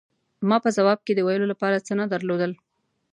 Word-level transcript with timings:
ما 0.49 0.57
په 0.65 0.69
ځواب 0.77 0.99
کې 1.05 1.13
د 1.15 1.19
ویلو 1.27 1.45
له 1.51 1.55
پاره 1.61 1.79
څه 1.87 1.93
نه 1.99 2.05
درلودل. 2.13 2.51